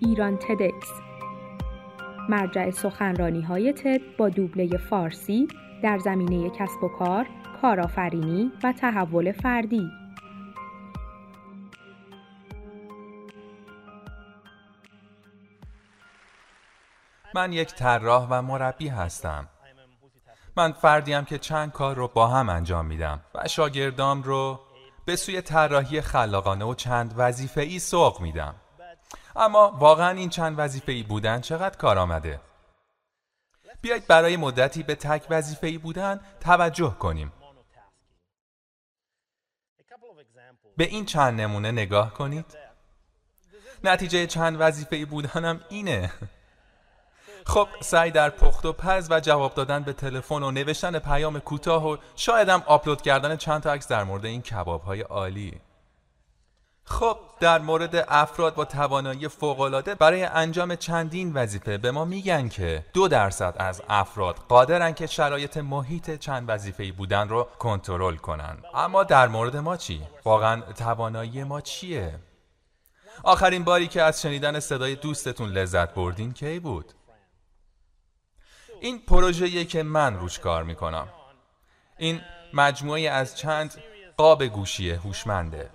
ایران 0.00 0.36
تدکس. 0.36 0.92
مرجع 2.28 2.70
سخنرانی 2.70 3.42
های 3.42 3.72
تد 3.72 4.16
با 4.18 4.28
دوبله 4.28 4.76
فارسی 4.76 5.48
در 5.82 5.98
زمینه 5.98 6.50
کسب 6.50 6.84
و 6.84 6.88
کار، 6.88 7.26
کارآفرینی 7.62 8.52
و 8.64 8.72
تحول 8.72 9.32
فردی. 9.32 9.90
من 17.34 17.52
یک 17.52 17.74
طراح 17.74 18.26
و 18.30 18.42
مربی 18.42 18.88
هستم. 18.88 19.48
من 20.56 20.72
فردیم 20.72 21.24
که 21.24 21.38
چند 21.38 21.72
کار 21.72 21.96
رو 21.96 22.08
با 22.08 22.26
هم 22.26 22.48
انجام 22.48 22.86
میدم 22.86 23.20
و 23.34 23.48
شاگردام 23.48 24.22
رو 24.22 24.60
به 25.04 25.16
سوی 25.16 25.40
طراحی 25.40 26.00
خلاقانه 26.00 26.64
و 26.64 26.74
چند 26.74 27.14
وظیفه 27.16 27.60
ای 27.60 27.78
سوق 27.78 28.20
میدم. 28.20 28.54
اما 29.36 29.76
واقعا 29.78 30.10
این 30.10 30.28
چند 30.28 30.58
وظیفه 30.58 30.92
ای 30.92 31.02
بودن 31.02 31.40
چقدر 31.40 31.76
کار 31.76 31.98
آمده؟ 31.98 32.40
بیایید 33.80 34.06
برای 34.06 34.36
مدتی 34.36 34.82
به 34.82 34.94
تک 34.94 35.26
وظیفه 35.30 35.66
ای 35.66 35.78
بودن 35.78 36.20
توجه 36.40 36.96
کنیم. 36.98 37.32
به 40.76 40.84
این 40.84 41.04
چند 41.04 41.40
نمونه 41.40 41.72
نگاه 41.72 42.14
کنید. 42.14 42.44
نتیجه 43.84 44.26
چند 44.26 44.56
وظیفه 44.60 44.96
ای 44.96 45.04
بودنم 45.04 45.60
اینه. 45.68 46.12
خب 47.46 47.68
سعی 47.80 48.10
در 48.10 48.30
پخت 48.30 48.66
و 48.66 48.72
پز 48.72 49.10
و 49.10 49.20
جواب 49.20 49.54
دادن 49.54 49.82
به 49.82 49.92
تلفن 49.92 50.42
و 50.42 50.50
نوشتن 50.50 50.98
پیام 50.98 51.40
کوتاه 51.40 51.88
و 51.88 51.96
شایدم 52.16 52.62
آپلود 52.66 53.02
کردن 53.02 53.36
چند 53.36 53.62
تا 53.62 53.72
عکس 53.72 53.88
در 53.88 54.04
مورد 54.04 54.24
این 54.24 54.42
کباب 54.42 54.82
های 54.82 55.00
عالی. 55.00 55.60
خب 56.88 57.18
در 57.40 57.58
مورد 57.58 58.04
افراد 58.08 58.54
با 58.54 58.64
توانایی 58.64 59.28
فوقالعاده 59.28 59.94
برای 59.94 60.24
انجام 60.24 60.76
چندین 60.76 61.32
وظیفه 61.32 61.78
به 61.78 61.90
ما 61.90 62.04
میگن 62.04 62.48
که 62.48 62.84
دو 62.92 63.08
درصد 63.08 63.54
از 63.58 63.82
افراد 63.88 64.36
قادرن 64.48 64.92
که 64.92 65.06
شرایط 65.06 65.56
محیط 65.56 66.18
چند 66.18 66.44
وظیفه 66.48 66.92
بودن 66.92 67.28
رو 67.28 67.48
کنترل 67.58 68.16
کنن. 68.16 68.58
اما 68.74 69.04
در 69.04 69.28
مورد 69.28 69.56
ما 69.56 69.76
چی؟ 69.76 70.02
واقعا 70.24 70.60
توانایی 70.60 71.44
ما 71.44 71.60
چیه؟ 71.60 72.18
آخرین 73.22 73.64
باری 73.64 73.86
که 73.86 74.02
از 74.02 74.22
شنیدن 74.22 74.60
صدای 74.60 74.94
دوستتون 74.94 75.48
لذت 75.48 75.94
بردین 75.94 76.32
کی 76.32 76.58
بود؟ 76.58 76.92
این 78.80 78.98
پروژه‌ای 78.98 79.64
که 79.64 79.82
من 79.82 80.18
روش 80.18 80.38
کار 80.38 80.62
می‌کنم. 80.62 81.08
این 81.98 82.20
مجموعه 82.54 83.10
از 83.10 83.36
چند 83.36 83.82
قاب 84.16 84.44
گوشی 84.44 84.90
هوشمنده. 84.90 85.70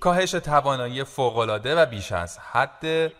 کاهش 0.00 0.30
توانایی 0.30 1.04
فوقالعاده 1.04 1.82
و 1.82 1.86
بیش 1.86 2.12
از 2.12 2.38
حد 2.38 3.12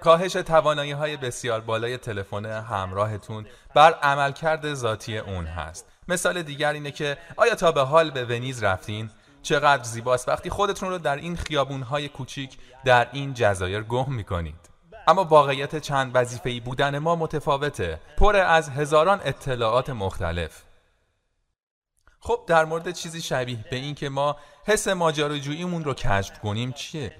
کاهش 0.00 0.32
توانایی 0.32 0.92
های 0.92 1.16
بسیار 1.16 1.60
بالای 1.60 1.98
تلفن 1.98 2.46
همراهتون 2.46 3.46
بر 3.74 3.92
عملکرد 3.92 4.74
ذاتی 4.74 5.18
اون 5.18 5.46
هست. 5.46 5.86
مثال 6.08 6.42
دیگر 6.42 6.72
اینه 6.72 6.90
که 6.90 7.18
آیا 7.36 7.54
تا 7.54 7.72
به 7.72 7.82
حال 7.82 8.10
به 8.10 8.24
ونیز 8.24 8.64
رفتین؟ 8.64 9.10
چقدر 9.42 9.82
زیباست. 9.82 10.28
وقتی 10.28 10.50
خودتون 10.50 10.88
رو 10.88 10.98
در 10.98 11.16
این 11.16 11.36
خیابونهای 11.36 12.08
کوچیک 12.08 12.58
در 12.84 13.08
این 13.12 13.34
جزایر 13.34 13.82
گم 13.82 14.12
می‌کنید. 14.12 14.67
اما 15.08 15.24
واقعیت 15.24 15.76
چند 15.76 16.10
وظیفه‌ای 16.14 16.60
بودن 16.60 16.98
ما 16.98 17.16
متفاوته 17.16 18.00
پر 18.16 18.36
از 18.36 18.68
هزاران 18.68 19.20
اطلاعات 19.24 19.90
مختلف. 19.90 20.62
خب 22.20 22.44
در 22.46 22.64
مورد 22.64 22.90
چیزی 22.90 23.20
شبیه 23.20 23.64
به 23.70 23.76
این 23.76 23.94
که 23.94 24.08
ما 24.08 24.36
حس 24.64 24.88
ماجراجوییمون 24.88 25.84
رو 25.84 25.94
کشف 25.94 26.38
کنیم 26.38 26.72
چیه؟ 26.72 27.16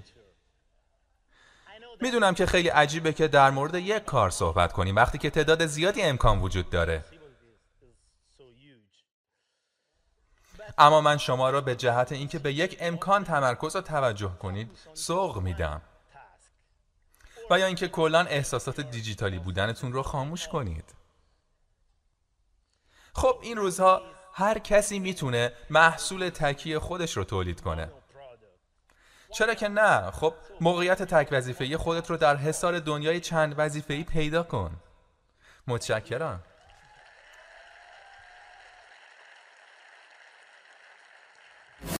می‌دونم 2.00 2.34
که 2.34 2.47
خیلی 2.47 2.69
عجیبه 2.69 3.12
که 3.12 3.28
در 3.28 3.50
مورد 3.50 3.75
یک 3.75 4.04
کار 4.04 4.31
صحبت 4.31 4.72
کنیم. 4.72 4.97
وقتی 4.97 5.19
که 5.19 5.31
تعداد 5.31 5.66
زیادی 5.66 6.03
امکان 6.03 6.38
وجود 6.38 6.71
داره. 6.71 7.04
اما 10.78 11.00
من 11.00 11.16
شما 11.16 11.50
را 11.50 11.60
به 11.60 11.77
جهت 11.77 12.12
اینکه 12.12 12.38
به 12.38 12.53
یک 12.53 12.77
امکان 12.81 13.25
تمرکز 13.25 13.77
و 13.77 13.81
توجه 13.81 14.32
کنید 14.38 14.71
سوق 14.94 15.38
میدم. 15.38 15.82
و 17.50 17.59
یا 17.59 17.66
اینکه 17.66 17.88
کلا 17.88 18.20
احساسات 18.20 18.81
دیجیتالی 18.81 19.38
بودنتون 19.38 19.92
رو 19.92 20.03
خاموش 20.03 20.48
کنید. 20.48 20.94
خب 23.12 23.38
این 23.42 23.56
روزها 23.56 24.03
هر 24.34 24.59
کسی 24.59 24.98
می‌تونه 24.98 25.53
محصول 25.70 26.28
تکی 26.28 26.78
خودش 26.78 27.16
رو 27.16 27.25
تولید 27.25 27.60
کنه. 27.60 27.91
چرا 29.32 29.54
که 29.54 29.69
نه؟ 29.69 30.10
خب 30.10 30.34
موقعیت 30.60 31.03
تک 31.03 31.28
وظیفه‌ای 31.31 31.76
خودت 31.76 32.10
رو 32.10 32.16
در 32.16 32.36
حصار 32.36 32.78
دنیای 32.78 33.20
چند 33.20 33.54
وظیفه‌ای 33.59 34.04
پیدا 34.04 34.42
کن. 34.42 34.76
متشکرم. 35.66 36.42